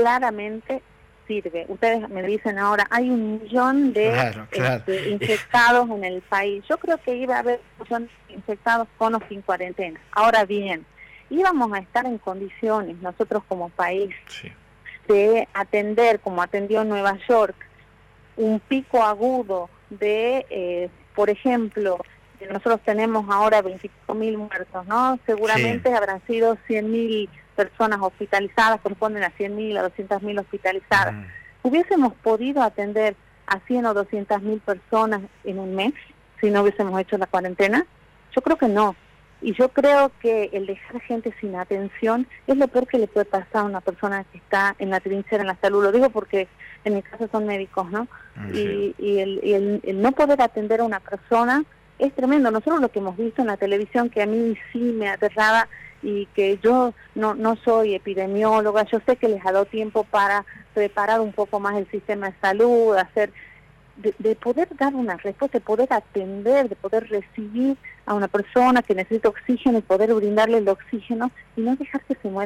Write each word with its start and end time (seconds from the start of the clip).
claramente 0.00 0.82
sirve. 1.26 1.66
Ustedes 1.68 2.08
me 2.08 2.22
dicen 2.22 2.58
ahora, 2.58 2.86
hay 2.90 3.10
un 3.10 3.40
millón 3.42 3.92
de 3.92 4.12
este, 4.52 5.10
infectados 5.10 5.88
en 5.90 6.04
el 6.04 6.22
país. 6.22 6.64
Yo 6.68 6.78
creo 6.78 6.98
que 6.98 7.16
iba 7.16 7.36
a 7.36 7.40
haber 7.40 7.60
un 7.78 7.84
millón 7.84 8.10
de 8.28 8.34
infectados 8.34 8.86
con 8.96 9.14
o 9.14 9.20
sin 9.28 9.42
cuarentena. 9.42 9.98
Ahora 10.12 10.44
bien, 10.44 10.86
íbamos 11.30 11.72
a 11.72 11.78
estar 11.78 12.06
en 12.06 12.18
condiciones, 12.18 12.96
nosotros 12.98 13.42
como 13.48 13.70
país, 13.70 14.14
de 15.08 15.48
atender, 15.54 16.20
como 16.20 16.42
atendió 16.42 16.84
Nueva 16.84 17.18
York, 17.28 17.56
un 18.36 18.60
pico 18.60 19.02
agudo 19.02 19.70
de, 19.90 20.46
eh, 20.50 20.90
por 21.14 21.30
ejemplo, 21.30 21.98
nosotros 22.46 22.80
tenemos 22.84 23.26
ahora 23.30 23.62
25 23.62 24.14
mil 24.14 24.38
muertos, 24.38 24.86
¿no? 24.86 25.18
Seguramente 25.26 25.92
habrán 25.92 26.20
sido 26.26 26.56
100 26.66 26.90
mil 26.90 27.30
personas 27.54 27.98
hospitalizadas, 28.00 28.80
corresponden 28.80 29.24
a 29.24 29.30
100 29.30 29.56
mil, 29.56 29.76
a 29.76 29.82
200 29.82 30.22
mil 30.22 30.38
hospitalizadas. 30.38 31.14
¿Hubiésemos 31.62 32.12
podido 32.14 32.62
atender 32.62 33.16
a 33.46 33.60
100 33.60 33.86
o 33.86 33.94
200 33.94 34.42
mil 34.42 34.60
personas 34.60 35.22
en 35.44 35.58
un 35.58 35.74
mes 35.74 35.94
si 36.40 36.50
no 36.50 36.62
hubiésemos 36.62 37.00
hecho 37.00 37.18
la 37.18 37.26
cuarentena? 37.26 37.86
Yo 38.34 38.42
creo 38.42 38.56
que 38.56 38.68
no. 38.68 38.94
Y 39.42 39.52
yo 39.52 39.68
creo 39.68 40.10
que 40.20 40.50
el 40.52 40.66
dejar 40.66 41.00
gente 41.02 41.34
sin 41.40 41.56
atención 41.56 42.26
es 42.46 42.56
lo 42.56 42.68
peor 42.68 42.86
que 42.86 42.98
le 42.98 43.06
puede 43.06 43.26
pasar 43.26 43.62
a 43.62 43.64
una 43.64 43.80
persona 43.80 44.24
que 44.24 44.38
está 44.38 44.74
en 44.78 44.90
la 44.90 45.00
trinchera, 45.00 45.42
en 45.42 45.48
la 45.48 45.58
salud. 45.60 45.84
Lo 45.84 45.92
digo 45.92 46.10
porque 46.10 46.48
en 46.84 46.94
mi 46.94 47.02
caso 47.02 47.28
son 47.30 47.46
médicos, 47.46 47.90
¿no? 47.90 48.08
Mm, 48.36 48.54
y, 48.54 48.94
y, 48.98 49.18
el, 49.18 49.80
el, 49.84 50.00
no 50.00 50.12
poder 50.12 50.40
atender 50.40 50.80
a 50.80 50.84
una 50.84 51.00
persona 51.00 51.64
es 51.98 52.12
tremendo. 52.14 52.50
Nosotros 52.50 52.80
lo 52.80 52.90
que 52.90 52.98
hemos 52.98 53.16
visto 53.16 53.42
en 53.42 53.48
la 53.48 53.56
televisión, 53.56 54.10
que 54.10 54.22
a 54.22 54.26
mí 54.26 54.56
sí 54.72 54.78
me 54.78 55.08
aterraba 55.08 55.68
y 56.02 56.26
que 56.26 56.58
yo 56.62 56.94
no, 57.14 57.34
no 57.34 57.56
soy 57.56 57.94
epidemióloga, 57.94 58.84
yo 58.84 59.00
sé 59.06 59.16
que 59.16 59.28
les 59.28 59.44
ha 59.44 59.52
dado 59.52 59.64
tiempo 59.64 60.04
para 60.04 60.44
preparar 60.74 61.20
un 61.20 61.32
poco 61.32 61.58
más 61.58 61.76
el 61.76 61.90
sistema 61.90 62.30
de 62.30 62.36
salud, 62.40 62.96
hacer 62.96 63.32
de, 63.96 64.36
poder 64.36 64.68
dar 64.76 64.94
una 64.94 65.16
respuesta, 65.16 65.58
de 65.58 65.64
poder 65.64 65.92
atender, 65.92 66.68
de 66.68 66.76
poder 66.76 67.08
recibir 67.08 67.76
a 68.04 68.14
una 68.14 68.28
persona 68.28 68.82
que 68.82 68.94
necesita 68.94 69.28
oxígeno 69.28 69.78
y 69.78 69.82
poder 69.82 70.12
brindarle 70.14 70.58
el 70.58 70.68
oxígeno 70.68 71.30
y 71.56 71.62
no 71.62 71.76
dejar 71.76 72.02
que 72.02 72.14
se 72.14 72.28
muera 72.28 72.44